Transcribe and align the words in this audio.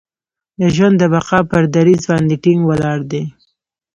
د 0.59 0.61
ژوند 0.75 0.95
د 0.99 1.03
بقا 1.13 1.39
پر 1.51 1.63
دریځ 1.75 2.01
باندې 2.11 2.35
ټینګ 2.43 2.61
ولاړ 2.65 2.99
دی. 3.11 3.23